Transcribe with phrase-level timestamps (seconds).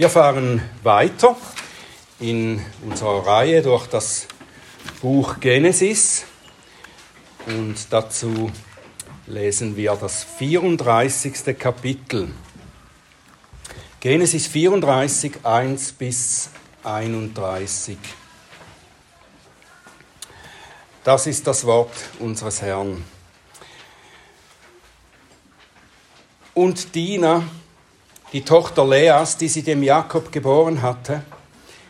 [0.00, 1.36] Wir fahren weiter
[2.20, 4.28] in unserer Reihe durch das
[5.02, 6.24] Buch Genesis
[7.44, 8.50] und dazu
[9.26, 11.54] lesen wir das 34.
[11.58, 12.30] Kapitel.
[14.00, 16.48] Genesis 34, 1 bis
[16.82, 17.98] 31.
[21.04, 23.04] Das ist das Wort unseres Herrn.
[26.54, 27.42] Und Dina,
[28.32, 31.22] die Tochter Leas, die sie dem Jakob geboren hatte,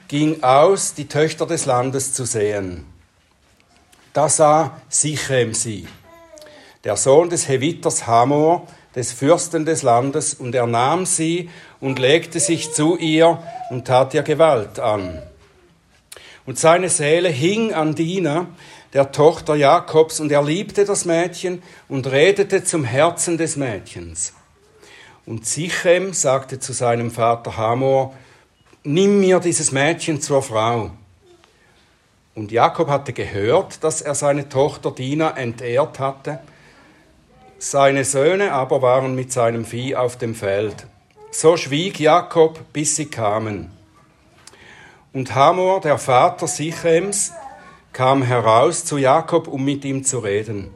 [0.09, 2.87] ging aus, die Töchter des Landes zu sehen.
[4.13, 5.87] Da sah Sichem sie,
[6.85, 12.41] der Sohn des Heviters Hamor, des Fürsten des Landes, und er nahm sie und legte
[12.41, 15.23] sich zu ihr und tat ihr Gewalt an.
[16.47, 18.47] Und seine Seele hing an Dina,
[18.93, 24.33] der Tochter Jakobs, und er liebte das Mädchen und redete zum Herzen des Mädchens.
[25.27, 28.15] Und Sichem sagte zu seinem Vater Hamor,
[28.83, 30.91] nimm mir dieses Mädchen zur Frau.
[32.35, 36.41] Und Jakob hatte gehört, dass er seine Tochter Dina entehrt hatte.
[37.59, 40.87] Seine Söhne aber waren mit seinem Vieh auf dem Feld.
[41.31, 43.71] So schwieg Jakob, bis sie kamen.
[45.13, 47.33] Und Hamor, der Vater Sichems,
[47.93, 50.71] kam heraus zu Jakob, um mit ihm zu reden.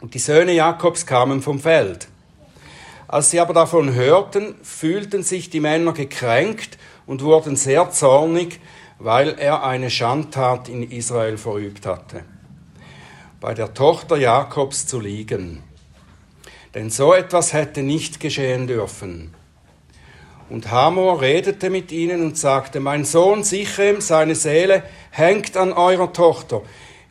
[0.00, 2.08] Und die Söhne Jakobs kamen vom Feld.
[3.12, 8.58] Als sie aber davon hörten, fühlten sich die Männer gekränkt und wurden sehr zornig,
[8.98, 12.24] weil er eine Schandtat in Israel verübt hatte,
[13.38, 15.62] bei der Tochter Jakobs zu liegen.
[16.74, 19.34] Denn so etwas hätte nicht geschehen dürfen.
[20.48, 26.14] Und Hamor redete mit ihnen und sagte, mein Sohn Sichem, seine Seele hängt an eurer
[26.14, 26.62] Tochter.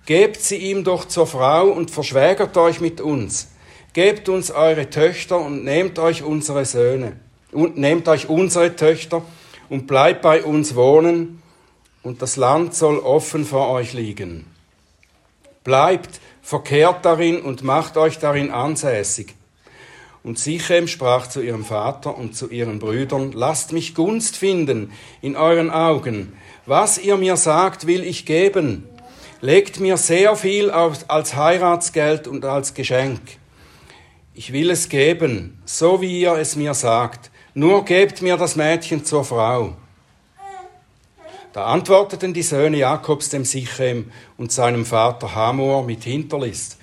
[0.08, 3.50] Gebt sie ihm doch zur Frau und verschwägert euch mit uns.
[3.94, 7.17] Gebt uns eure Töchter und nehmt euch unsere Söhne
[7.52, 9.22] und nehmt euch unsere Töchter
[9.67, 11.42] und bleibt bei uns wohnen
[12.02, 14.45] und das Land soll offen vor euch liegen.
[15.66, 19.36] Bleibt, verkehrt darin und macht euch darin ansässig.
[20.23, 25.36] Und Sichem sprach zu ihrem Vater und zu ihren Brüdern, lasst mich Gunst finden in
[25.36, 26.32] euren Augen.
[26.65, 28.88] Was ihr mir sagt, will ich geben.
[29.42, 33.40] Legt mir sehr viel als Heiratsgeld und als Geschenk
[34.33, 39.03] ich will es geben, so wie ihr es mir sagt, nur gebt mir das Mädchen
[39.03, 39.75] zur Frau.
[41.53, 46.77] Da antworteten die Söhne Jakobs dem Sichem und seinem Vater Hamor mit Hinterlist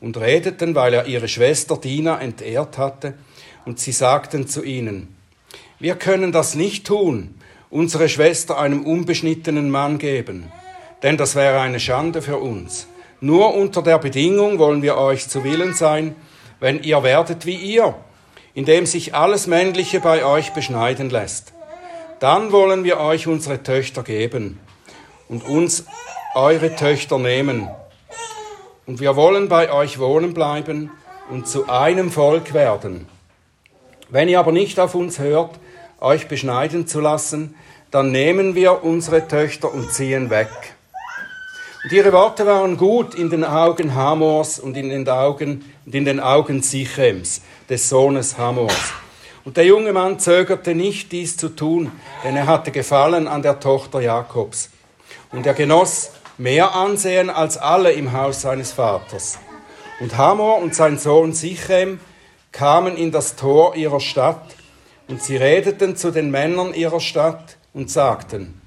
[0.00, 3.14] und redeten, weil er ihre Schwester Dina entehrt hatte,
[3.66, 5.14] und sie sagten zu ihnen,
[5.78, 7.34] wir können das nicht tun,
[7.70, 10.50] unsere Schwester einem unbeschnittenen Mann geben,
[11.02, 12.86] denn das wäre eine Schande für uns.
[13.20, 16.14] Nur unter der Bedingung wollen wir euch zu Willen sein,
[16.64, 17.94] wenn ihr werdet wie ihr,
[18.54, 21.52] indem sich alles Männliche bei euch beschneiden lässt.
[22.20, 24.58] Dann wollen wir euch unsere Töchter geben
[25.28, 25.84] und uns
[26.34, 27.68] eure Töchter nehmen.
[28.86, 30.90] Und wir wollen bei euch wohnen bleiben
[31.28, 33.08] und zu einem Volk werden.
[34.08, 35.50] Wenn ihr aber nicht auf uns hört,
[36.00, 37.56] euch beschneiden zu lassen,
[37.90, 40.48] dann nehmen wir unsere Töchter und ziehen weg.
[41.84, 46.18] Und ihre Worte waren gut in den Augen Hamors und in den Augen, in den
[46.18, 48.94] Augen Sichems, des Sohnes Hamors.
[49.44, 51.92] Und der junge Mann zögerte nicht, dies zu tun,
[52.24, 54.70] denn er hatte Gefallen an der Tochter Jakobs.
[55.30, 59.38] Und er genoss mehr Ansehen als alle im Haus seines Vaters.
[60.00, 62.00] Und Hamor und sein Sohn Sichem
[62.50, 64.56] kamen in das Tor ihrer Stadt,
[65.06, 68.58] und sie redeten zu den Männern ihrer Stadt und sagten,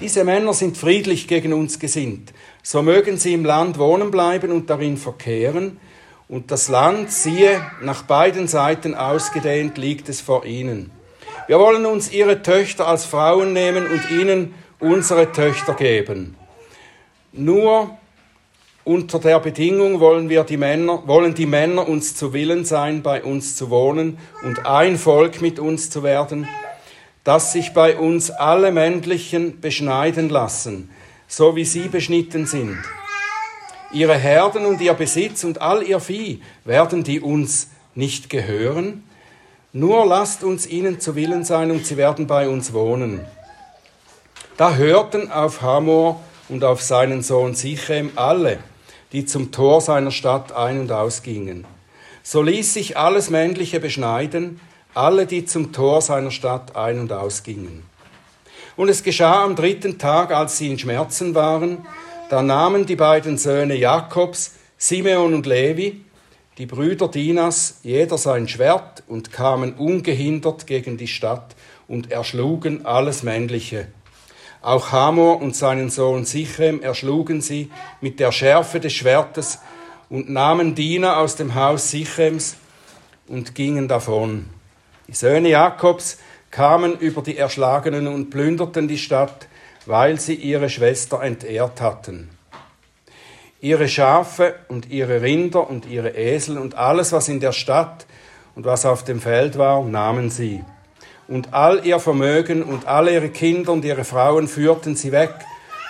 [0.00, 2.32] diese Männer sind friedlich gegen uns gesinnt,
[2.62, 5.78] so mögen sie im Land wohnen bleiben und darin verkehren,
[6.28, 10.90] und das Land, siehe, nach beiden Seiten ausgedehnt liegt es vor ihnen.
[11.46, 16.34] Wir wollen uns ihre Töchter als Frauen nehmen und ihnen unsere Töchter geben.
[17.32, 17.98] Nur
[18.84, 23.22] unter der Bedingung wollen wir die Männer, wollen die Männer uns zu Willen sein, bei
[23.22, 26.48] uns zu wohnen und ein Volk mit uns zu werden,
[27.24, 30.90] dass sich bei uns alle männlichen beschneiden lassen,
[31.32, 32.76] so wie sie beschnitten sind.
[33.90, 39.02] Ihre Herden und ihr Besitz und all ihr Vieh, werden die uns nicht gehören?
[39.72, 43.24] Nur lasst uns ihnen zu Willen sein und sie werden bei uns wohnen.
[44.58, 46.20] Da hörten auf Hamor
[46.50, 48.58] und auf seinen Sohn Sichem alle,
[49.12, 51.64] die zum Tor seiner Stadt ein- und ausgingen.
[52.22, 54.60] So ließ sich alles Männliche beschneiden,
[54.92, 57.84] alle, die zum Tor seiner Stadt ein- und ausgingen.
[58.76, 61.86] Und es geschah am dritten Tag, als sie in Schmerzen waren,
[62.30, 66.04] da nahmen die beiden Söhne Jakobs, Simeon und Levi,
[66.56, 71.54] die Brüder Dinas, jeder sein Schwert und kamen ungehindert gegen die Stadt
[71.88, 73.88] und erschlugen alles Männliche.
[74.62, 77.70] Auch Hamor und seinen Sohn Sichem erschlugen sie
[78.00, 79.58] mit der Schärfe des Schwertes
[80.08, 82.56] und nahmen Diener aus dem Haus Sichems
[83.28, 84.48] und gingen davon.
[85.08, 86.18] Die Söhne Jakobs
[86.52, 89.48] kamen über die Erschlagenen und plünderten die Stadt,
[89.86, 92.30] weil sie ihre Schwester entehrt hatten.
[93.60, 98.06] Ihre Schafe und ihre Rinder und ihre Esel und alles, was in der Stadt
[98.54, 100.62] und was auf dem Feld war, nahmen sie
[101.28, 105.32] und all ihr Vermögen und alle ihre Kinder und ihre Frauen führten sie weg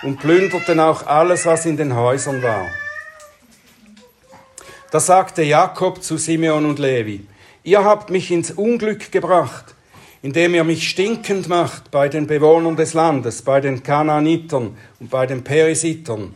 [0.01, 2.67] und plünderten auch alles, was in den Häusern war.
[4.91, 7.27] Da sagte Jakob zu Simeon und Levi,
[7.63, 9.72] ihr habt mich ins Unglück gebracht,
[10.23, 15.27] indem ihr mich stinkend macht bei den Bewohnern des Landes, bei den Kanaanitern und bei
[15.27, 16.35] den Perisitern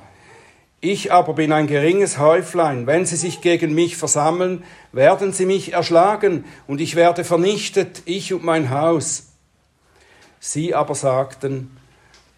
[0.79, 2.85] ich aber bin ein geringes Häuflein.
[2.85, 8.33] Wenn sie sich gegen mich versammeln, werden sie mich erschlagen, und ich werde vernichtet, ich
[8.33, 9.27] und mein Haus.
[10.39, 11.75] Sie aber sagten,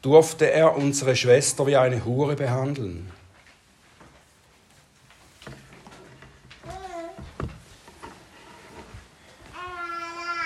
[0.02, 3.12] durfte er unsere Schwester wie eine Hure behandeln.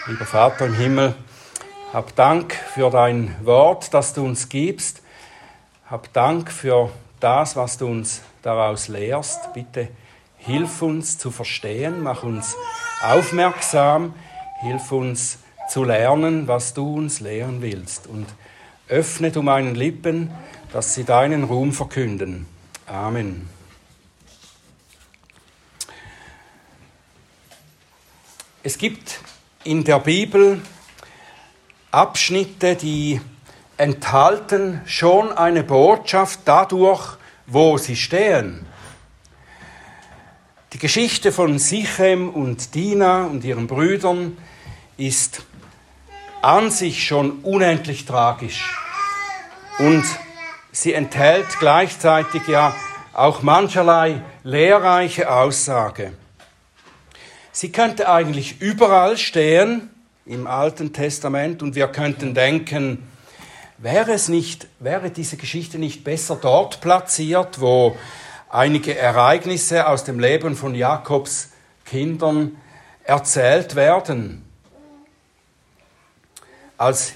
[0.06, 1.16] Lieber Vater im Himmel,
[1.94, 5.02] hab Dank für dein Wort, das du uns gibst.
[5.90, 6.92] Hab Dank für
[7.22, 9.54] das, was du uns daraus lehrst.
[9.54, 9.88] Bitte
[10.40, 12.58] hilf uns zu verstehen, mach uns
[13.02, 14.14] aufmerksam,
[14.60, 15.38] hilf uns
[15.70, 18.06] zu lernen, was du uns lehren willst.
[18.06, 18.28] Und
[18.90, 20.32] öffne du meinen Lippen,
[20.74, 22.46] dass sie deinen Ruhm verkünden.
[22.88, 23.48] Amen.
[28.64, 29.22] Es gibt
[29.63, 30.62] in der Bibel
[31.92, 33.21] Abschnitte, die
[33.77, 38.65] enthalten schon eine Botschaft dadurch, wo sie stehen.
[40.74, 44.38] Die Geschichte von Sichem und Dina und ihren Brüdern
[44.98, 45.44] ist
[46.42, 48.75] an sich schon unendlich tragisch
[49.80, 50.04] und
[50.71, 52.75] sie enthält gleichzeitig ja
[53.13, 56.13] auch mancherlei lehrreiche Aussage.
[57.54, 59.90] Sie könnte eigentlich überall stehen
[60.26, 63.08] im Alten Testament und wir könnten denken,
[63.84, 67.98] Wäre es nicht, wäre diese Geschichte nicht besser dort platziert, wo
[68.50, 71.50] einige Ereignisse aus dem Leben von Jakobs
[71.84, 72.56] Kindern
[73.04, 74.46] erzählt werden,
[76.78, 77.12] als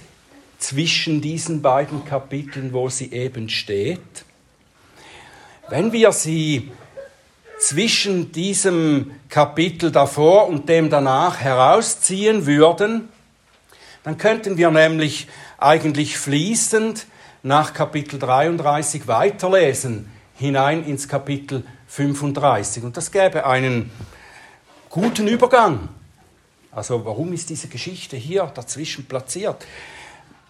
[0.60, 4.26] zwischen diesen beiden Kapiteln, wo sie eben steht?
[5.70, 6.70] Wenn wir sie
[7.60, 13.10] zwischen diesem Kapitel davor und dem danach herausziehen würden,
[14.04, 15.28] dann könnten wir nämlich
[15.58, 17.08] eigentlich fließend
[17.44, 22.84] nach Kapitel 33 weiterlesen, hinein ins Kapitel 35.
[22.84, 23.92] Und das gäbe einen
[24.90, 25.90] guten Übergang.
[26.72, 29.66] Also warum ist diese Geschichte hier dazwischen platziert?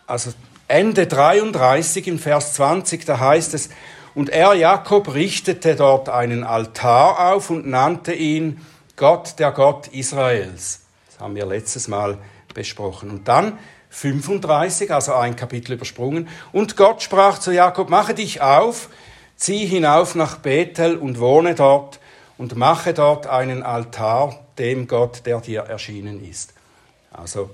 [0.05, 0.33] Also
[0.67, 3.69] Ende 33 im Vers 20, da heißt es,
[4.17, 8.65] und er, Jakob, richtete dort einen Altar auf und nannte ihn
[8.95, 10.81] Gott, der Gott Israels.
[11.05, 12.17] Das haben wir letztes Mal
[12.51, 13.11] besprochen.
[13.11, 13.59] Und dann
[13.91, 16.29] 35, also ein Kapitel übersprungen.
[16.51, 18.89] Und Gott sprach zu Jakob, mache dich auf,
[19.35, 21.99] zieh hinauf nach Bethel und wohne dort
[22.39, 26.55] und mache dort einen Altar dem Gott, der dir erschienen ist.
[27.11, 27.51] Also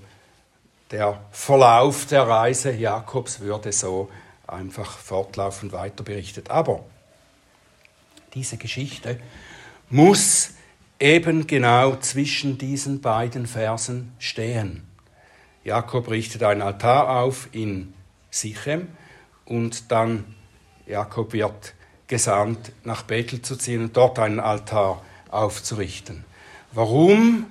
[0.92, 4.08] der Verlauf der Reise Jakobs würde so
[4.54, 6.50] einfach fortlaufend weiter berichtet.
[6.50, 6.86] Aber
[8.34, 9.20] diese Geschichte
[9.90, 10.52] muss
[11.00, 14.88] eben genau zwischen diesen beiden Versen stehen.
[15.64, 17.94] Jakob richtet einen Altar auf in
[18.30, 18.88] Sichem
[19.46, 20.26] und dann
[20.86, 21.74] Jakob wird
[22.08, 26.26] gesandt, nach Bethel zu ziehen und dort einen Altar aufzurichten.
[26.72, 27.48] Warum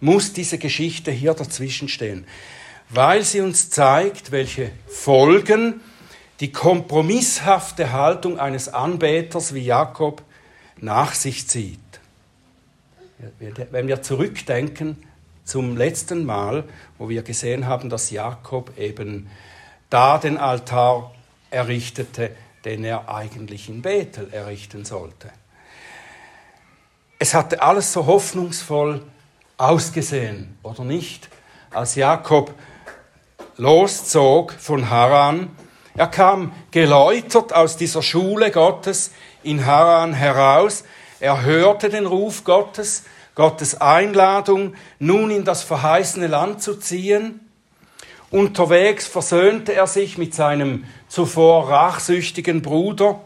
[0.00, 2.26] muss diese Geschichte hier dazwischen stehen?
[2.88, 5.80] Weil sie uns zeigt, welche Folgen
[6.40, 10.22] die kompromisshafte Haltung eines Anbeters wie Jakob
[10.76, 11.78] nach sich zieht.
[13.70, 14.96] Wenn wir zurückdenken
[15.44, 16.64] zum letzten Mal,
[16.98, 19.28] wo wir gesehen haben, dass Jakob eben
[19.90, 21.12] da den Altar
[21.50, 22.30] errichtete,
[22.64, 25.30] den er eigentlich in Bethel errichten sollte.
[27.18, 29.02] Es hatte alles so hoffnungsvoll
[29.56, 31.28] ausgesehen, oder nicht?
[31.70, 32.54] Als Jakob
[33.56, 35.50] loszog von Haran,
[35.98, 39.10] er kam geläutert aus dieser Schule Gottes
[39.42, 40.84] in Haran heraus,
[41.18, 43.02] er hörte den Ruf Gottes,
[43.34, 47.40] Gottes Einladung, nun in das verheißene Land zu ziehen.
[48.30, 53.20] Unterwegs versöhnte er sich mit seinem zuvor rachsüchtigen Bruder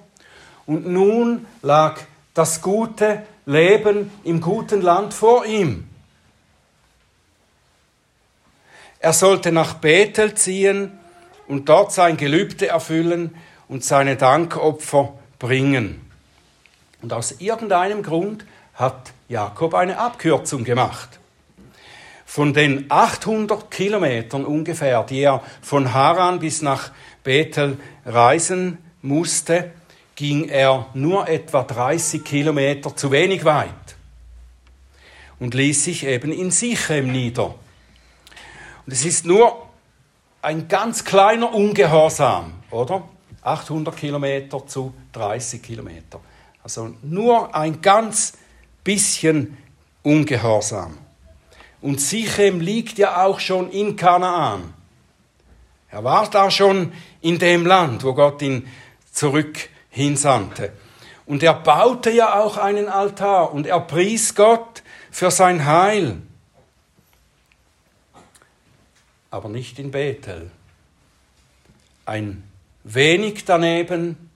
[0.64, 2.00] und nun lag
[2.32, 5.88] das gute Leben im guten Land vor ihm.
[8.98, 10.98] Er sollte nach Bethel ziehen
[11.48, 13.34] und dort sein Gelübde erfüllen
[13.68, 16.00] und seine Dankopfer bringen.
[17.00, 18.44] Und aus irgendeinem Grund
[18.74, 21.18] hat Jakob eine Abkürzung gemacht.
[22.24, 26.90] Von den 800 Kilometern ungefähr, die er von Haran bis nach
[27.24, 29.72] Bethel reisen musste,
[30.14, 33.68] ging er nur etwa 30 Kilometer zu wenig weit
[35.40, 37.54] und ließ sich eben in Sichem nieder.
[38.86, 39.68] Und es ist nur
[40.42, 43.04] ein ganz kleiner Ungehorsam, oder?
[43.42, 46.20] 800 Kilometer zu 30 Kilometer.
[46.62, 48.34] Also nur ein ganz
[48.84, 49.56] bisschen
[50.02, 50.98] Ungehorsam.
[51.80, 54.74] Und Sichem liegt ja auch schon in Kanaan.
[55.90, 58.66] Er war da schon in dem Land, wo Gott ihn
[59.12, 60.72] zurück hinsandte.
[61.26, 66.22] Und er baute ja auch einen Altar und er pries Gott für sein Heil.
[69.32, 70.50] Aber nicht in Bethel.
[72.04, 72.44] Ein
[72.84, 74.30] wenig daneben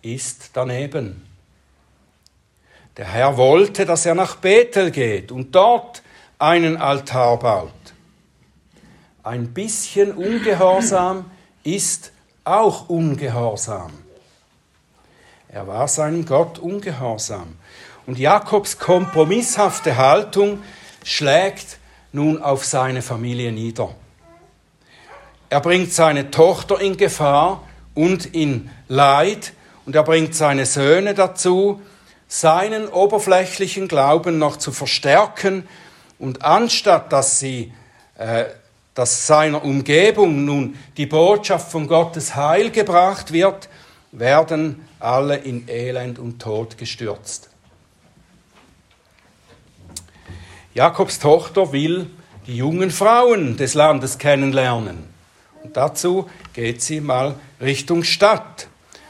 [0.00, 1.26] ist daneben.
[2.96, 6.02] Der Herr wollte, dass er nach Bethel geht und dort
[6.38, 7.72] einen Altar baut.
[9.22, 11.30] Ein bisschen Ungehorsam
[11.62, 12.12] ist
[12.44, 13.92] auch Ungehorsam.
[15.48, 17.56] Er war seinem Gott ungehorsam.
[18.06, 20.62] Und Jakobs kompromisshafte Haltung
[21.04, 21.78] schlägt
[22.12, 23.94] nun auf seine Familie nieder.
[25.50, 27.64] Er bringt seine Tochter in Gefahr
[27.94, 29.52] und in Leid
[29.86, 31.80] und er bringt seine Söhne dazu,
[32.26, 35.66] seinen oberflächlichen Glauben noch zu verstärken
[36.18, 37.72] und anstatt dass sie,
[38.18, 38.44] äh,
[38.94, 43.70] dass seiner Umgebung nun die Botschaft von Gottes Heil gebracht wird,
[44.12, 47.48] werden alle in Elend und Tod gestürzt.
[50.74, 52.10] Jakobs Tochter will
[52.46, 55.17] die jungen Frauen des Landes kennenlernen.
[55.62, 58.68] Und dazu geht sie mal Richtung Stadt.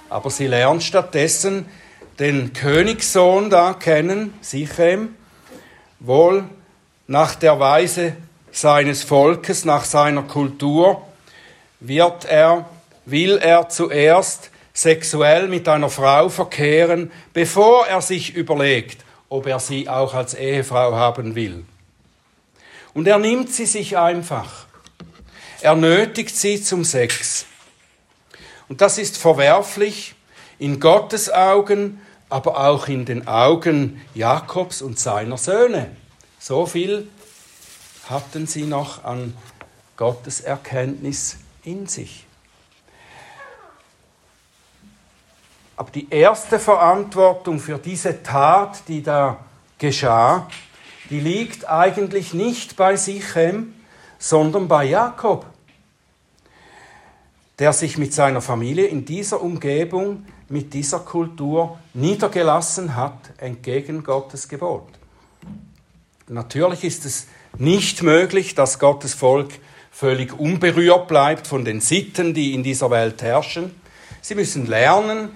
[0.08, 1.66] Aber sie lernt stattdessen
[2.18, 5.14] den Königssohn da kennen, Sichem,
[6.00, 6.44] wohl
[7.06, 8.16] nach der Weise
[8.50, 11.02] seines Volkes, nach seiner Kultur,
[11.80, 12.68] wird er,
[13.04, 19.88] will er zuerst sexuell mit einer Frau verkehren, bevor er sich überlegt, ob er sie
[19.88, 21.64] auch als Ehefrau haben will.
[22.94, 24.67] Und er nimmt sie sich einfach.
[25.60, 27.46] Er nötigt sie zum Sex.
[28.68, 30.14] Und das ist verwerflich
[30.58, 35.96] in Gottes Augen, aber auch in den Augen Jakobs und seiner Söhne.
[36.38, 37.08] So viel
[38.08, 39.34] hatten sie noch an
[39.96, 42.24] Gottes Erkenntnis in sich.
[45.76, 49.44] Aber die erste Verantwortung für diese Tat, die da
[49.78, 50.48] geschah,
[51.10, 53.74] die liegt eigentlich nicht bei Sichem,
[54.18, 55.46] sondern bei Jakob,
[57.58, 64.48] der sich mit seiner Familie in dieser Umgebung, mit dieser Kultur niedergelassen hat, entgegen Gottes
[64.48, 64.86] Gebot.
[66.28, 67.26] Natürlich ist es
[67.58, 69.50] nicht möglich, dass Gottes Volk
[69.90, 73.74] völlig unberührt bleibt von den Sitten, die in dieser Welt herrschen.
[74.20, 75.30] Sie müssen lernen,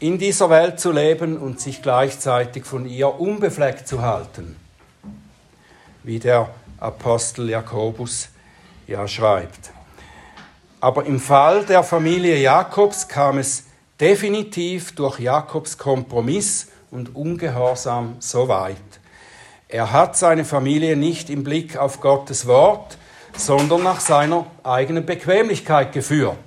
[0.00, 4.56] in dieser Welt zu leben und sich gleichzeitig von ihr unbefleckt zu halten,
[6.02, 8.28] wie der Apostel Jakobus
[8.86, 9.72] ja schreibt.
[10.80, 13.64] Aber im Fall der Familie Jakobs kam es
[14.00, 18.76] definitiv durch Jakobs Kompromiss und Ungehorsam so weit,
[19.68, 22.96] er hat seine Familie nicht im Blick auf Gottes Wort,
[23.36, 26.38] sondern nach seiner eigenen Bequemlichkeit geführt.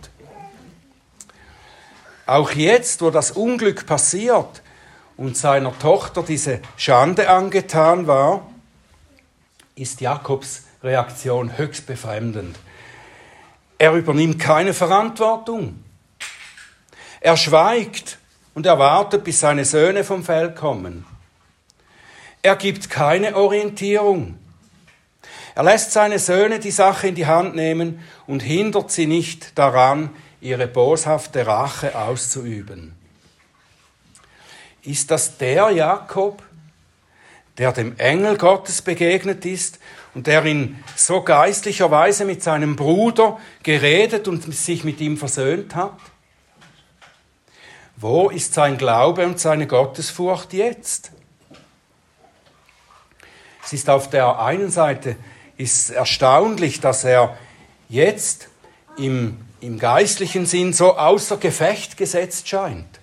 [2.25, 4.63] Auch jetzt, wo das Unglück passiert
[5.17, 8.47] und seiner Tochter diese Schande angetan war,
[9.75, 12.57] ist Jakobs Reaktion höchst befremdend.
[13.81, 15.83] Er übernimmt keine Verantwortung.
[17.19, 18.19] Er schweigt
[18.53, 21.03] und erwartet, bis seine Söhne vom Feld kommen.
[22.43, 24.37] Er gibt keine Orientierung.
[25.55, 30.11] Er lässt seine Söhne die Sache in die Hand nehmen und hindert sie nicht daran,
[30.41, 32.93] ihre boshafte Rache auszuüben.
[34.83, 36.43] Ist das der Jakob,
[37.57, 39.79] der dem Engel Gottes begegnet ist
[40.13, 45.75] und der in so geistlicher Weise mit seinem Bruder geredet und sich mit ihm versöhnt
[45.75, 45.97] hat?
[47.95, 51.11] Wo ist sein Glaube und seine Gottesfurcht jetzt?
[53.63, 55.15] Es ist auf der einen Seite
[55.55, 57.37] ist erstaunlich, dass er
[57.87, 58.49] jetzt
[58.97, 62.99] im, im geistlichen Sinn so außer Gefecht gesetzt scheint.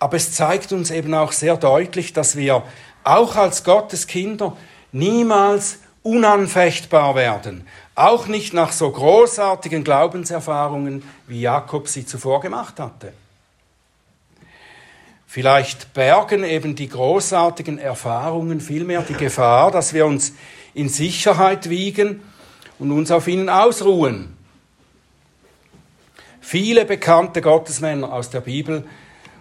[0.00, 2.64] Aber es zeigt uns eben auch sehr deutlich, dass wir
[3.04, 4.56] auch als Gottes Kinder
[4.92, 13.12] niemals unanfechtbar werden, Auch nicht nach so großartigen Glaubenserfahrungen, wie Jakob sie zuvor gemacht hatte.
[15.26, 20.32] Vielleicht bergen eben die großartigen Erfahrungen vielmehr die Gefahr, dass wir uns
[20.72, 22.22] in Sicherheit wiegen
[22.78, 24.36] und uns auf ihnen ausruhen.
[26.40, 28.84] Viele bekannte Gottesmänner aus der Bibel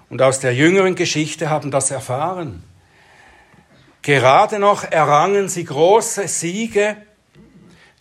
[0.09, 2.61] und aus der jüngeren Geschichte haben das erfahren.
[4.01, 6.97] Gerade noch errangen sie große Siege,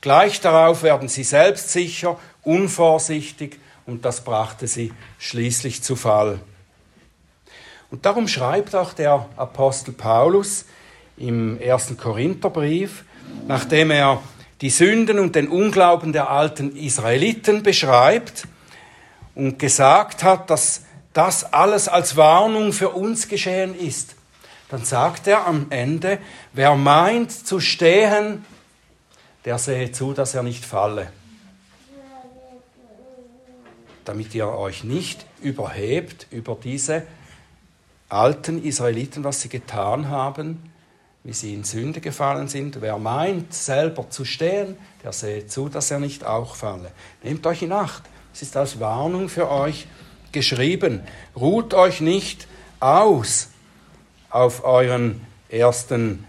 [0.01, 6.39] gleich darauf werden sie selbstsicher, unvorsichtig und das brachte sie schließlich zu Fall.
[7.91, 10.67] Und darum schreibt auch der Apostel Paulus
[11.17, 13.05] im ersten Korintherbrief,
[13.47, 14.23] nachdem er
[14.61, 18.47] die Sünden und den Unglauben der alten Israeliten beschreibt
[19.35, 24.17] und gesagt hat, dass das alles als Warnung für uns geschehen ist,
[24.69, 26.19] dann sagt er am Ende,
[26.53, 28.45] wer meint zu stehen,
[29.45, 31.11] der sehe zu, dass er nicht falle.
[34.05, 37.03] Damit ihr euch nicht überhebt über diese
[38.09, 40.71] alten Israeliten, was sie getan haben,
[41.25, 42.81] wie sie in Sünde gefallen sind.
[42.81, 46.91] Wer meint, selber zu stehen, der sehe zu, dass er nicht auch falle.
[47.23, 48.03] Nehmt euch in Acht.
[48.33, 49.87] Es ist als Warnung für euch
[50.33, 51.03] geschrieben.
[51.37, 52.47] Ruht euch nicht
[52.81, 53.49] aus
[54.31, 56.25] auf euren ersten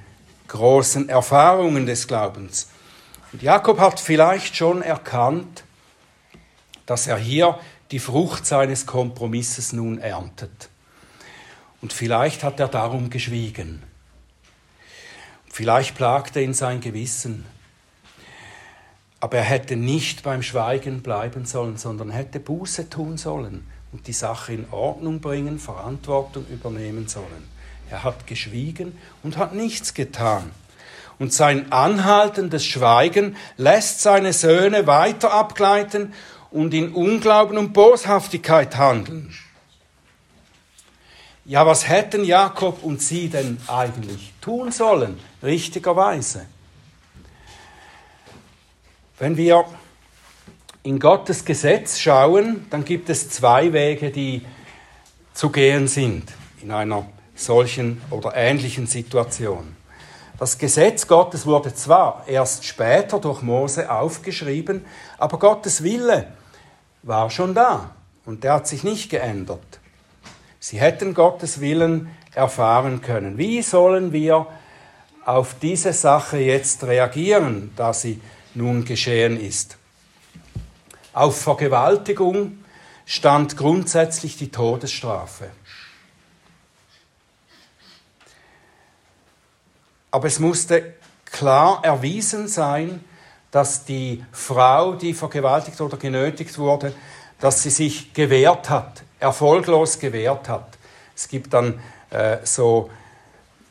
[0.47, 2.69] großen Erfahrungen des Glaubens.
[3.31, 5.63] Und Jakob hat vielleicht schon erkannt,
[6.85, 7.59] dass er hier
[7.91, 10.69] die Frucht seines Kompromisses nun erntet.
[11.81, 13.83] Und vielleicht hat er darum geschwiegen.
[15.51, 17.45] Vielleicht plagte ihn sein Gewissen.
[19.19, 24.13] Aber er hätte nicht beim Schweigen bleiben sollen, sondern hätte Buße tun sollen und die
[24.13, 27.58] Sache in Ordnung bringen, Verantwortung übernehmen sollen.
[27.89, 30.51] Er hat geschwiegen und hat nichts getan.
[31.17, 36.13] Und sein anhaltendes Schweigen lässt seine Söhne weiter abgleiten
[36.51, 39.35] und in Unglauben und Boshaftigkeit handeln.
[41.45, 46.45] Ja, was hätten Jakob und sie denn eigentlich tun sollen, richtigerweise?
[49.17, 49.65] Wenn wir
[50.83, 54.45] in Gottes Gesetz schauen, dann gibt es zwei Wege, die
[55.33, 57.05] zu gehen sind in einer
[57.39, 59.75] solchen oder ähnlichen Situation.
[60.37, 64.85] Das Gesetz Gottes wurde zwar erst später durch Mose aufgeschrieben,
[65.17, 66.27] aber Gottes Wille
[67.03, 67.91] war schon da
[68.25, 69.79] und der hat sich nicht geändert.
[70.59, 73.37] Sie hätten Gottes Willen erfahren können.
[73.37, 74.47] Wie sollen wir
[75.25, 78.21] auf diese Sache jetzt reagieren, da sie
[78.53, 79.77] nun geschehen ist?
[81.13, 82.59] Auf Vergewaltigung
[83.05, 85.49] stand grundsätzlich die Todesstrafe.
[90.11, 90.93] Aber es musste
[91.25, 93.03] klar erwiesen sein,
[93.51, 96.93] dass die Frau, die vergewaltigt oder genötigt wurde,
[97.39, 100.77] dass sie sich gewehrt hat, erfolglos gewehrt hat.
[101.15, 102.89] Es gibt dann äh, so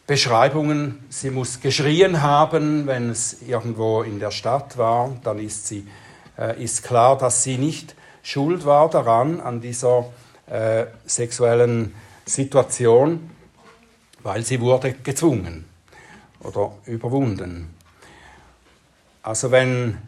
[0.06, 5.86] Beschreibungen, sie muss geschrien haben, wenn es irgendwo in der Stadt war, dann ist, sie,
[6.38, 10.06] äh, ist klar, dass sie nicht schuld war daran, an dieser
[10.46, 13.30] äh, sexuellen Situation,
[14.22, 15.67] weil sie wurde gezwungen
[16.48, 17.74] oder überwunden.
[19.22, 19.98] Also wenn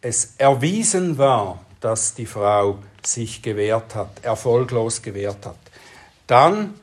[0.00, 5.58] es erwiesen war, dass die Frau sich gewehrt hat, erfolglos gewehrt hat.
[6.26, 6.74] Dann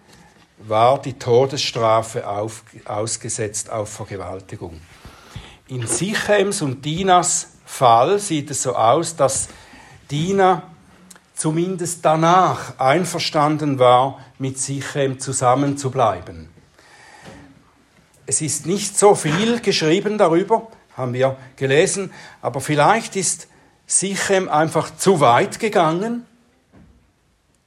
[0.60, 4.80] war die Todesstrafe auf, ausgesetzt auf Vergewaltigung.
[5.68, 9.48] In Sichems und Dinas Fall sieht es so aus, dass
[10.12, 10.64] Dina
[11.34, 16.50] zumindest danach einverstanden war, mit Sichem zusammenzubleiben.
[18.32, 23.50] Es ist nicht so viel geschrieben darüber, haben wir gelesen, aber vielleicht ist
[23.86, 26.26] Sichem einfach zu weit gegangen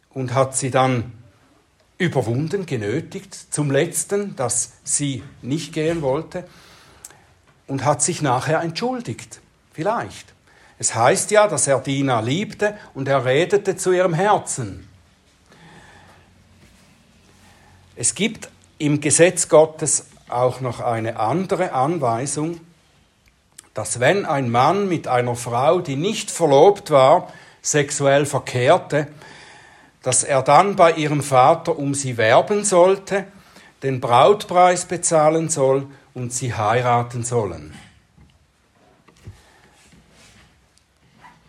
[0.09, 1.13] und hat sie dann
[1.99, 6.47] überwunden, genötigt zum letzten, dass sie nicht gehen wollte
[7.67, 9.43] und hat sich nachher entschuldigt.
[9.75, 10.33] Vielleicht.
[10.79, 14.89] Es heißt ja, dass er Dina liebte und er redete zu ihrem Herzen.
[17.97, 18.49] Es gibt
[18.79, 22.61] im Gesetz Gottes auch noch eine andere Anweisung,
[23.73, 29.09] dass wenn ein Mann mit einer Frau, die nicht verlobt war, sexuell verkehrte,
[30.03, 33.25] dass er dann bei ihrem Vater um sie werben sollte,
[33.83, 37.75] den Brautpreis bezahlen soll und sie heiraten sollen.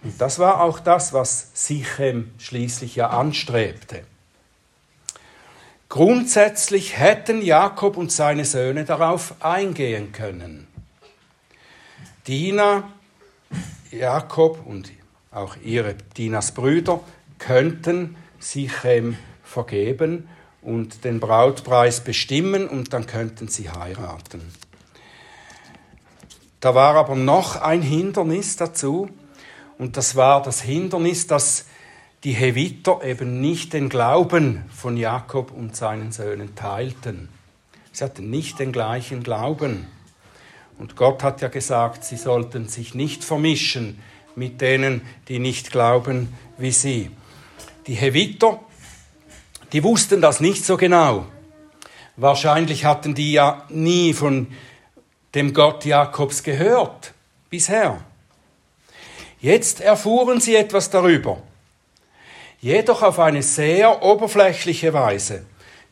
[0.04, 4.04] Und das war auch das, was Sichem schließlich ja anstrebte.
[5.96, 10.68] Grundsätzlich hätten Jakob und seine Söhne darauf eingehen können.
[12.28, 12.92] Dina
[13.92, 14.92] Jakob und
[15.32, 17.00] auch ihre Dinas Brüder
[17.40, 20.28] könnten Sichem vergeben
[20.62, 24.42] und den Brautpreis bestimmen und dann könnten sie heiraten.
[26.60, 29.08] Da war aber noch ein Hindernis dazu
[29.78, 31.68] und das war das Hindernis, dass
[32.26, 37.30] die Heviter eben nicht den Glauben von Jakob und seinen Söhnen teilten.
[37.92, 39.86] Sie hatten nicht den gleichen Glauben.
[40.80, 44.02] Und Gott hat ja gesagt, sie sollten sich nicht vermischen
[44.36, 47.12] mit denen, die nicht glauben wie sie.
[47.86, 48.60] Die Heviter,
[49.72, 51.28] die wussten das nicht so genau.
[52.18, 54.48] Wahrscheinlich hatten die ja nie von
[55.36, 57.14] dem Gott Jakobs gehört
[57.52, 58.02] bisher.
[59.40, 61.44] Jetzt erfuhren sie etwas darüber
[62.66, 65.46] jedoch auf eine sehr oberflächliche Weise,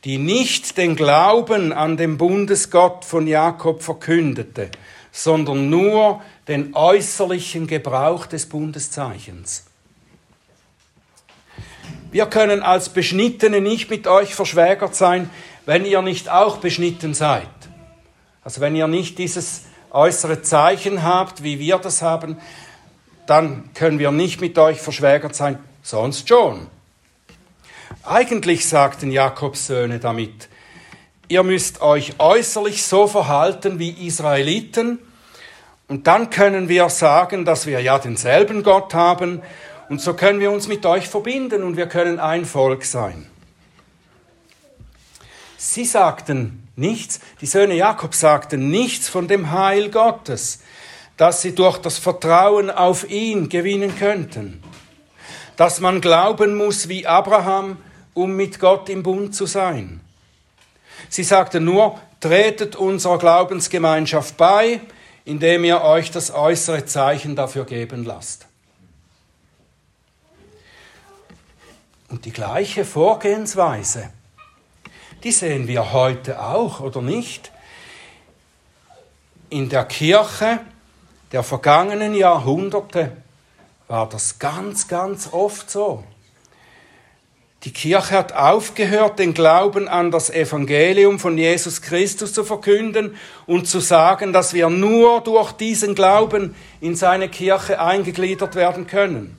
[0.06, 4.72] die nicht den Glauben an den Bundesgott von Jakob verkündete,
[5.12, 9.66] sondern nur den äußerlichen Gebrauch des Bundeszeichens.
[12.12, 15.30] Wir können als Beschnittene nicht mit euch verschwägert sein,
[15.68, 17.48] wenn ihr nicht auch beschnitten seid.
[18.44, 22.38] Also wenn ihr nicht dieses äußere Zeichen habt, wie wir das haben,
[23.28, 26.68] dann können wir nicht mit euch verschwägert sein sonst schon.
[28.04, 30.50] Eigentlich sagten Jakobs Söhne damit,
[31.28, 35.00] ihr müsst euch äußerlich so verhalten wie Israeliten,
[35.90, 39.42] und dann können wir sagen, dass wir ja denselben Gott haben,
[39.90, 43.28] und so können wir uns mit euch verbinden und wir können ein Volk sein.
[45.58, 50.62] Sie sagten nichts, die Söhne Jakobs sagten nichts von dem Heil Gottes,
[51.18, 54.63] das sie durch das Vertrauen auf ihn gewinnen könnten
[55.56, 57.78] dass man glauben muss wie Abraham,
[58.14, 60.02] um mit Gott im Bund zu sein.
[61.10, 64.82] Sie sagte nur, tretet unserer Glaubensgemeinschaft bei,
[65.26, 68.48] indem ihr euch das äußere Zeichen dafür geben lasst.
[72.10, 74.10] Und die gleiche Vorgehensweise,
[75.24, 77.52] die sehen wir heute auch, oder nicht?
[79.50, 80.60] In der Kirche
[81.32, 83.12] der vergangenen Jahrhunderte
[83.94, 86.04] war das ganz, ganz oft so.
[87.64, 93.68] Die Kirche hat aufgehört, den Glauben an das Evangelium von Jesus Christus zu verkünden und
[93.68, 99.38] zu sagen, dass wir nur durch diesen Glauben in seine Kirche eingegliedert werden können.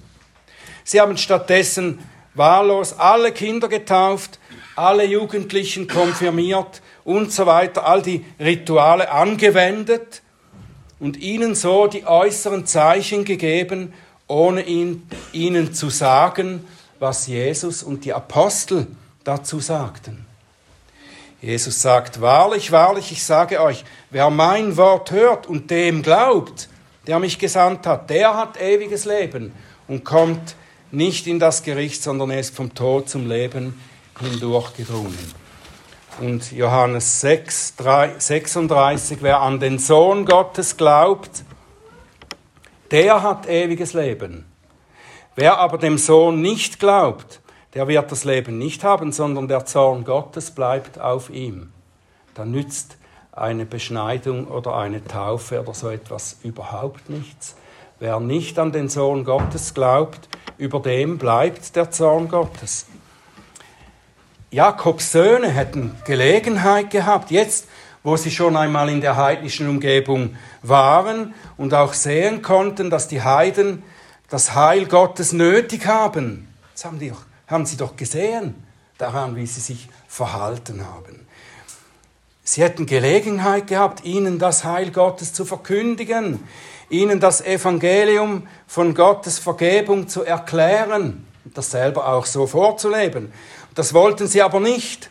[0.85, 1.99] Sie haben stattdessen
[2.35, 4.39] wahllos alle Kinder getauft,
[4.77, 10.23] alle Jugendlichen konfirmiert und so weiter, all die Rituale angewendet
[11.01, 13.93] und ihnen so die äußeren Zeichen gegeben,
[14.27, 16.67] ohne ihn, ihnen zu sagen,
[16.99, 18.87] was Jesus und die Apostel
[19.25, 20.27] dazu sagten.
[21.41, 26.71] Jesus sagt, wahrlich, wahrlich, ich sage euch, wer mein Wort hört und dem glaubt,
[27.07, 29.53] der mich gesandt hat, der hat ewiges Leben
[29.87, 30.57] und kommt
[30.91, 33.79] nicht in das Gericht, sondern er ist vom Tod zum Leben
[34.21, 35.19] hindurchgedrungen.
[36.21, 41.43] Und Johannes 6, 3, 36, wer an den Sohn Gottes glaubt,
[42.95, 44.45] der hat ewiges Leben.
[45.35, 47.41] Wer aber dem Sohn nicht glaubt,
[47.75, 51.73] der wird das Leben nicht haben, sondern der Zorn Gottes bleibt auf ihm.
[52.35, 52.97] Da nützt
[53.33, 57.57] eine Beschneidung oder eine Taufe oder so etwas überhaupt nichts.
[57.99, 62.87] Wer nicht an den Sohn Gottes glaubt, über dem bleibt der Zorn Gottes.
[64.53, 67.67] Jakobs Söhne hätten Gelegenheit gehabt, jetzt
[68.05, 73.23] wo sie schon einmal in der heidnischen Umgebung waren und auch sehen konnten, dass die
[73.23, 73.83] Heiden
[74.29, 76.49] das Heil Gottes nötig haben.
[76.75, 77.13] Das haben, die,
[77.47, 78.55] haben sie doch gesehen
[78.99, 81.27] daran, wie sie sich verhalten haben.
[82.43, 86.47] Sie hätten Gelegenheit gehabt, ihnen das Heil Gottes zu verkündigen,
[86.91, 93.33] ihnen das Evangelium von Gottes Vergebung zu erklären und das selber auch so vorzuleben.
[93.75, 95.09] Das wollten sie aber nicht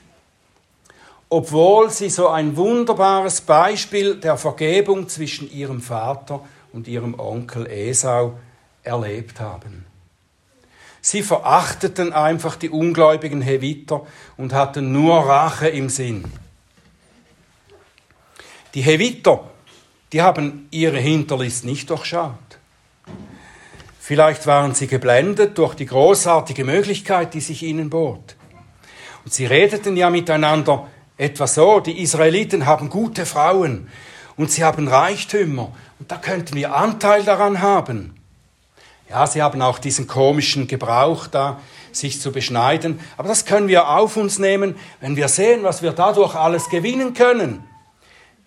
[1.33, 6.41] obwohl sie so ein wunderbares Beispiel der Vergebung zwischen ihrem Vater
[6.71, 8.37] und ihrem Onkel Esau
[8.83, 9.83] erlebt haben.
[11.01, 14.05] Sie verachteten einfach die ungläubigen Heviter
[14.37, 16.23] und hatten nur Rache im Sinn.
[18.75, 19.43] Die Heviter,
[20.11, 22.59] die haben ihre Hinterlist nicht durchschaut.
[23.99, 28.35] Vielleicht waren sie geblendet durch die großartige Möglichkeit, die sich ihnen bot.
[29.25, 33.87] Und sie redeten ja miteinander Etwa so, die Israeliten haben gute Frauen
[34.35, 38.15] und sie haben Reichtümer und da könnten wir Anteil daran haben.
[39.09, 41.59] Ja, sie haben auch diesen komischen Gebrauch da,
[41.91, 45.91] sich zu beschneiden, aber das können wir auf uns nehmen, wenn wir sehen, was wir
[45.91, 47.63] dadurch alles gewinnen können.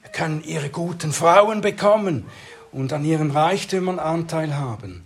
[0.03, 2.27] Wir können ihre guten Frauen bekommen
[2.73, 5.05] und an ihren Reichtümern Anteil haben.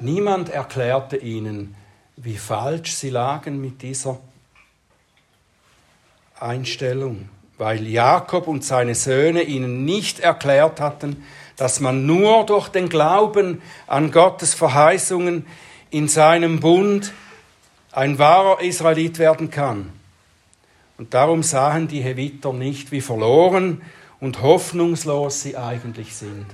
[0.00, 1.76] Niemand erklärte ihnen,
[2.16, 4.18] wie falsch sie lagen mit dieser
[6.44, 7.28] Einstellung,
[7.58, 11.24] weil Jakob und seine Söhne ihnen nicht erklärt hatten,
[11.56, 15.46] dass man nur durch den Glauben an Gottes Verheißungen
[15.90, 17.12] in seinem Bund
[17.92, 19.92] ein wahrer Israelit werden kann.
[20.98, 23.82] Und darum sahen die Heviter nicht, wie verloren
[24.20, 26.46] und hoffnungslos sie eigentlich sind.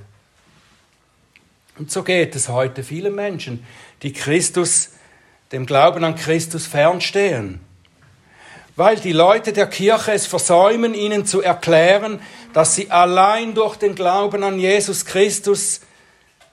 [1.78, 3.64] Und so geht es heute vielen Menschen,
[4.02, 4.90] die Christus,
[5.52, 7.60] dem Glauben an Christus fernstehen.
[8.80, 12.18] Weil die Leute der Kirche es versäumen, ihnen zu erklären,
[12.54, 15.82] dass sie allein durch den Glauben an Jesus Christus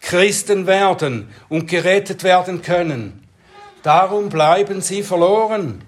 [0.02, 3.26] Christen werden und gerettet werden können.
[3.82, 5.82] Darum bleiben sie verloren.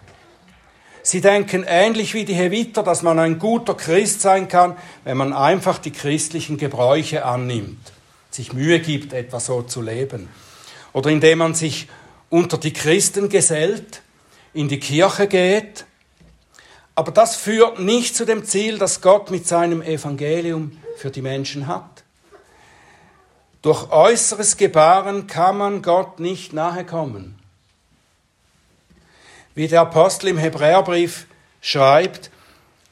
[1.01, 5.33] Sie denken ähnlich wie die Heviter, dass man ein guter Christ sein kann, wenn man
[5.33, 7.91] einfach die christlichen Gebräuche annimmt,
[8.29, 10.29] sich Mühe gibt, etwa so zu leben.
[10.93, 11.89] Oder indem man sich
[12.29, 14.03] unter die Christen gesellt,
[14.53, 15.83] in die Kirche geht.
[16.99, 21.65] Aber das führt nicht zu dem Ziel, das Gott mit seinem Evangelium für die Menschen
[21.65, 22.03] hat.
[23.61, 27.39] Durch äußeres Gebaren kann man Gott nicht nahe kommen.
[29.55, 31.27] Wie der Apostel im Hebräerbrief
[31.61, 32.31] schreibt,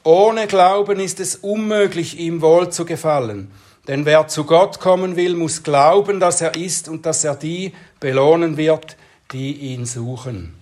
[0.04, 3.50] ohne Glauben ist es unmöglich, ihm wohl zu gefallen.
[3.88, 7.74] Denn wer zu Gott kommen will, muss glauben, dass er ist und dass er die
[8.00, 8.96] belohnen wird,
[9.32, 10.57] die ihn suchen.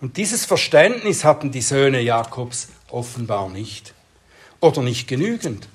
[0.00, 3.94] Und dieses Verständnis hatten die Söhne Jakobs offenbar nicht
[4.60, 5.68] oder nicht genügend.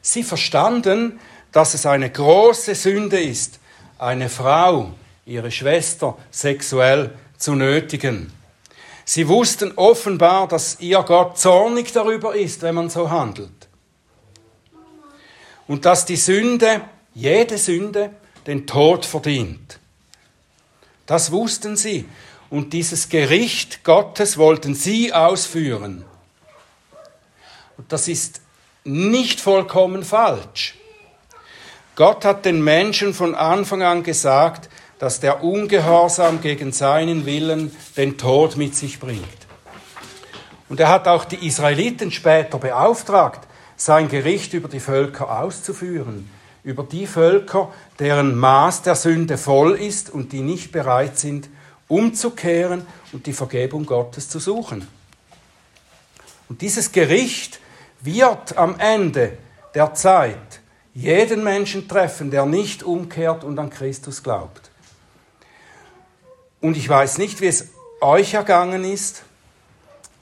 [0.00, 1.20] Sie verstanden,
[1.52, 3.58] dass es eine große Sünde ist,
[3.98, 4.94] eine Frau,
[5.26, 8.32] ihre Schwester, sexuell zu nötigen.
[9.04, 13.50] Sie wussten offenbar, dass ihr Gott zornig darüber ist, wenn man so handelt.
[15.66, 16.82] Und dass die Sünde,
[17.14, 18.10] jede Sünde,
[18.46, 19.78] den Tod verdient.
[21.06, 22.06] Das wussten sie.
[22.52, 26.04] Und dieses Gericht Gottes wollten sie ausführen.
[27.78, 28.42] Und das ist
[28.84, 30.74] nicht vollkommen falsch.
[31.96, 38.18] Gott hat den Menschen von Anfang an gesagt, dass der Ungehorsam gegen seinen Willen den
[38.18, 39.24] Tod mit sich bringt.
[40.68, 46.28] Und er hat auch die Israeliten später beauftragt, sein Gericht über die Völker auszuführen,
[46.64, 51.48] über die Völker, deren Maß der Sünde voll ist und die nicht bereit sind,
[51.92, 54.88] umzukehren und die Vergebung Gottes zu suchen.
[56.48, 57.60] Und dieses Gericht
[58.00, 59.36] wird am Ende
[59.74, 60.60] der Zeit
[60.94, 64.70] jeden Menschen treffen, der nicht umkehrt und an Christus glaubt.
[66.62, 67.68] Und ich weiß nicht, wie es
[68.00, 69.24] euch ergangen ist,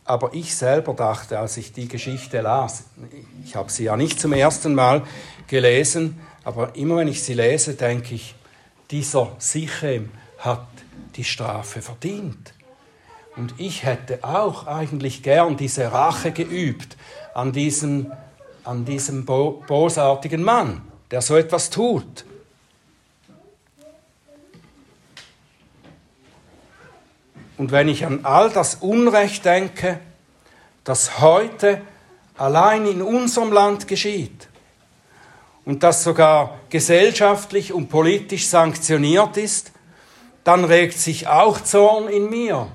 [0.04, 2.84] aber ich selber dachte, als ich die Geschichte las,
[3.44, 5.04] ich habe sie ja nicht zum ersten Mal
[5.46, 8.34] gelesen, aber immer wenn ich sie lese, denke ich,
[8.90, 10.66] dieser Sichem hat
[11.16, 12.54] die Strafe verdient.
[13.36, 16.96] Und ich hätte auch eigentlich gern diese Rache geübt
[17.34, 18.12] an diesem,
[18.64, 22.24] an diesem bosartigen Mann, der so etwas tut.
[27.56, 30.00] Und wenn ich an all das Unrecht denke,
[30.82, 31.82] das heute
[32.36, 34.48] allein in unserem Land geschieht
[35.66, 39.72] und das sogar gesellschaftlich und politisch sanktioniert ist,
[40.44, 42.70] dann regt sich auch Zorn in mir.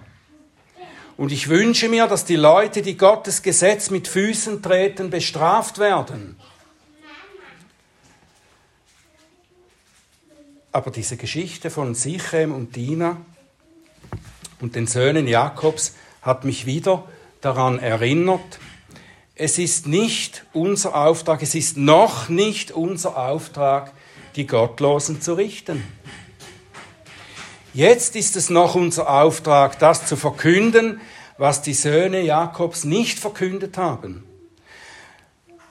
[1.18, 6.38] Und ich wünsche mir, dass die Leute, die Gottes Gesetz mit Füßen treten, bestraft werden.
[10.72, 13.18] Aber diese Geschichte von Sichem und Dina
[14.60, 17.08] und den Söhnen Jakobs hat mich wieder
[17.40, 18.60] daran erinnert,
[19.36, 23.92] es ist nicht unser Auftrag, es ist noch nicht unser Auftrag,
[24.36, 25.84] die Gottlosen zu richten.
[27.76, 31.02] Jetzt ist es noch unser Auftrag, das zu verkünden,
[31.38, 34.24] was die Söhne Jakobs nicht verkündet haben.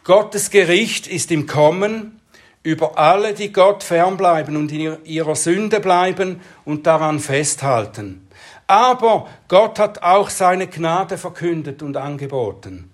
[0.04, 2.20] Gottes Gericht ist im Kommen
[2.62, 8.28] über alle, die Gott fernbleiben und in ihrer Sünde bleiben und daran festhalten.
[8.66, 12.90] Aber Gott hat auch seine Gnade verkündet und angeboten.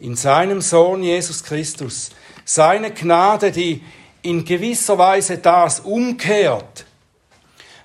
[0.00, 2.10] In seinem Sohn Jesus Christus.
[2.44, 3.84] Seine Gnade, die
[4.22, 6.84] in gewisser Weise das umkehrt,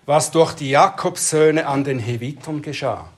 [0.06, 3.10] was durch die Jakobssöhne an den Hevitern geschah.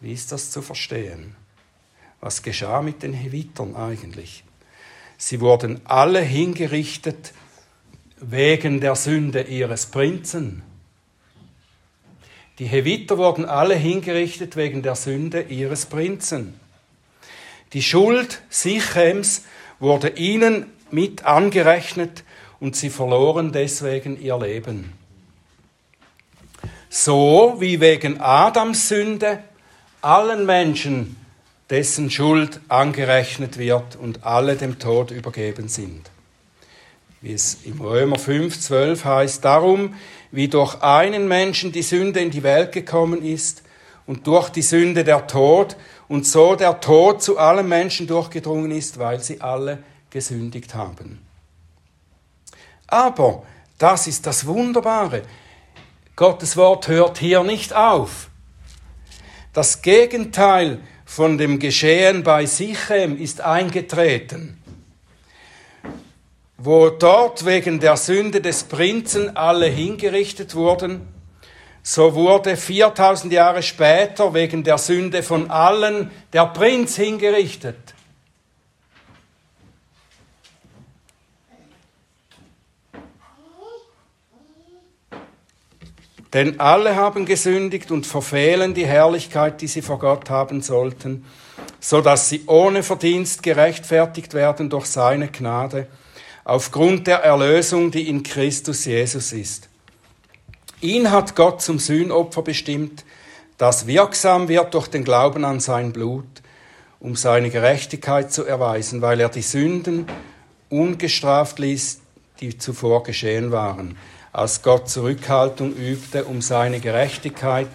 [0.00, 1.34] Wie ist das zu verstehen?
[2.20, 4.44] Was geschah mit den Hevitern eigentlich?
[5.16, 7.32] Sie wurden alle hingerichtet
[8.20, 10.62] wegen der Sünde ihres Prinzen.
[12.60, 16.58] Die Heviter wurden alle hingerichtet wegen der Sünde ihres Prinzen.
[17.72, 19.42] Die Schuld Sichems
[19.78, 22.24] wurde ihnen mit angerechnet
[22.60, 24.92] und sie verloren deswegen ihr Leben.
[26.90, 29.42] So wie wegen Adams Sünde
[30.00, 31.16] allen Menschen
[31.70, 36.10] dessen Schuld angerechnet wird und alle dem Tod übergeben sind.
[37.20, 39.94] Wie es im Römer 5, 12 heißt, darum,
[40.30, 43.62] wie durch einen Menschen die Sünde in die Welt gekommen ist
[44.06, 45.76] und durch die Sünde der Tod
[46.08, 51.20] und so der Tod zu allen Menschen durchgedrungen ist, weil sie alle gesündigt haben.
[52.86, 53.42] Aber,
[53.76, 55.22] das ist das Wunderbare,
[56.18, 58.28] Gottes Wort hört hier nicht auf.
[59.52, 64.60] Das Gegenteil von dem Geschehen bei Sichem ist eingetreten,
[66.56, 71.06] wo dort wegen der Sünde des Prinzen alle hingerichtet wurden,
[71.84, 77.94] so wurde 4000 Jahre später wegen der Sünde von allen der Prinz hingerichtet.
[86.32, 91.24] Denn alle haben gesündigt und verfehlen die Herrlichkeit, die sie vor Gott haben sollten,
[91.80, 95.86] so dass sie ohne Verdienst gerechtfertigt werden durch seine Gnade,
[96.44, 99.68] aufgrund der Erlösung, die in Christus Jesus ist.
[100.80, 103.04] Ihn hat Gott zum Sühnopfer bestimmt,
[103.56, 106.26] das wirksam wird durch den Glauben an sein Blut,
[107.00, 110.06] um seine Gerechtigkeit zu erweisen, weil er die Sünden
[110.68, 112.00] ungestraft ließ,
[112.40, 113.96] die zuvor geschehen waren
[114.32, 117.68] als Gott Zurückhaltung übte, um seine Gerechtigkeit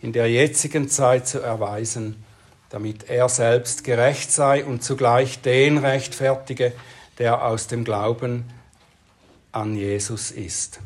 [0.00, 2.24] in der jetzigen Zeit zu erweisen,
[2.70, 6.72] damit er selbst gerecht sei und zugleich den rechtfertige,
[7.18, 8.44] der aus dem Glauben
[9.52, 10.80] an Jesus ist.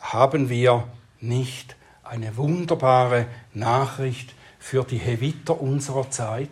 [0.00, 0.88] Haben wir
[1.20, 6.48] nicht eine wunderbare Nachricht für die Heviter unserer Zeit?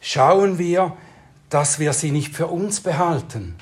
[0.00, 0.96] Schauen wir,
[1.50, 3.56] dass wir sie nicht für uns behalten,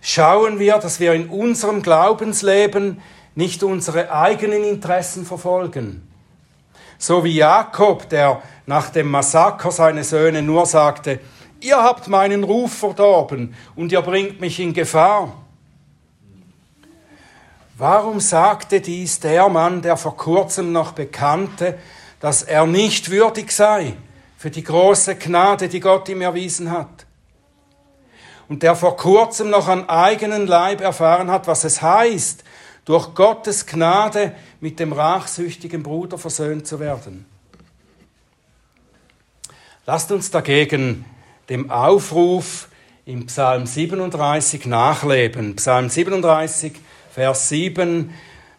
[0.00, 3.00] schauen wir, dass wir in unserem Glaubensleben
[3.34, 6.08] nicht unsere eigenen Interessen verfolgen.
[6.98, 11.20] So wie Jakob, der nach dem Massaker seine Söhne nur sagte,
[11.60, 15.32] ihr habt meinen Ruf verdorben und ihr bringt mich in Gefahr.
[17.76, 21.78] Warum sagte dies der Mann, der vor kurzem noch bekannte,
[22.18, 23.94] dass er nicht würdig sei
[24.36, 27.06] für die große Gnade, die Gott ihm erwiesen hat?
[28.48, 32.44] Und der vor kurzem noch an eigenen Leib erfahren hat, was es heißt,
[32.84, 37.26] durch Gottes Gnade mit dem rachsüchtigen Bruder versöhnt zu werden.
[39.84, 41.04] Lasst uns dagegen
[41.48, 42.68] dem Aufruf
[43.04, 45.56] im Psalm 37 nachleben.
[45.56, 46.74] Psalm 37,
[47.10, 48.12] Vers 7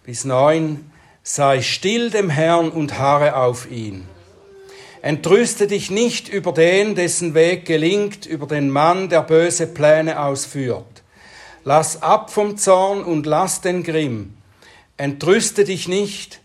[0.04, 0.91] bis 9.
[1.21, 4.08] Sei still dem Herrn und harre auf ihn.
[5.02, 11.04] Entrüste dich nicht über den, dessen Weg gelingt, über den Mann, der böse Pläne ausführt.
[11.64, 14.36] Lass ab vom Zorn und lass den Grimm.
[14.98, 16.42] Entrüste dich nicht,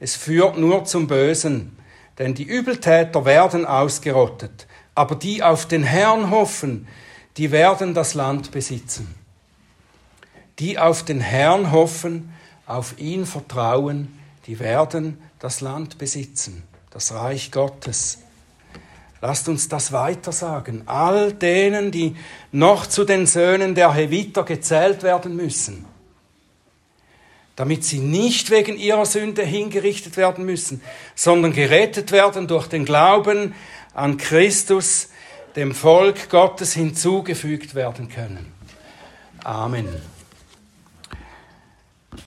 [0.00, 1.78] es führt nur zum Bösen,
[2.18, 6.88] denn die Übeltäter werden ausgerottet, aber die auf den Herrn hoffen,
[7.36, 9.14] die werden das Land besitzen.
[10.58, 12.32] Die auf den Herrn hoffen,
[12.66, 14.18] auf ihn vertrauen,
[14.48, 16.64] die werden das Land besitzen
[16.96, 18.20] das Reich Gottes.
[19.20, 20.84] Lasst uns das weiter sagen.
[20.86, 22.16] All denen, die
[22.52, 25.84] noch zu den Söhnen der Heviter gezählt werden müssen,
[27.54, 30.80] damit sie nicht wegen ihrer Sünde hingerichtet werden müssen,
[31.14, 33.54] sondern gerettet werden durch den Glauben
[33.92, 35.10] an Christus,
[35.54, 38.50] dem Volk Gottes hinzugefügt werden können.
[39.44, 40.15] Amen.